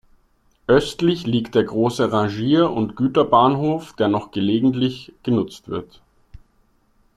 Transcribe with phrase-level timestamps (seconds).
[0.65, 6.01] Östlich liegt der große Rangier- und Güterbahnhof, der noch gelegentlich genutzt wird.